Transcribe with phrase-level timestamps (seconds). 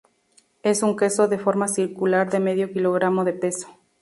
[0.63, 3.69] Es un queso de forma circular de medio kilogramo de peso.